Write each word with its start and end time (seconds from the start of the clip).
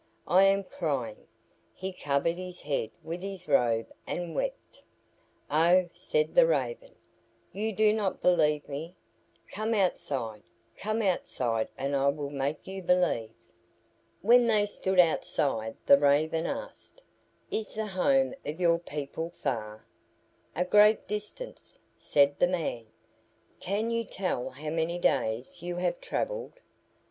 I 0.25 0.45
am 0.45 0.63
crying." 0.63 1.27
He 1.75 1.93
covered 1.93 2.37
his 2.39 2.61
head 2.61 2.89
with 3.03 3.21
his 3.21 3.47
robe 3.47 3.85
and 4.07 4.33
wept. 4.33 4.81
"Oh," 5.51 5.89
said 5.93 6.33
the 6.33 6.47
Raven, 6.47 6.95
"you 7.53 7.71
do 7.71 7.93
not 7.93 8.19
believe 8.19 8.67
me. 8.67 8.95
Come 9.51 9.75
outside, 9.75 10.41
come 10.75 11.03
outside, 11.03 11.67
and 11.77 11.95
I 11.95 12.07
will 12.07 12.31
make 12.31 12.65
you 12.65 12.81
believe." 12.81 13.29
When 14.23 14.47
they 14.47 14.65
stood 14.65 14.99
outside 14.99 15.77
the 15.85 15.99
Raven 15.99 16.47
asked, 16.47 17.03
"Is 17.51 17.75
the 17.75 17.85
home 17.85 18.33
of 18.43 18.59
your 18.59 18.79
people 18.79 19.29
far?" 19.43 19.85
"A 20.55 20.65
great 20.65 21.07
distance," 21.07 21.79
said 21.99 22.39
the 22.39 22.47
man. 22.47 22.87
"Can 23.59 23.91
you 23.91 24.03
tell 24.03 24.49
how 24.49 24.71
many 24.71 24.97
days 24.97 25.61
you 25.61 25.75
have 25.75 26.01
travelled?" 26.01 26.53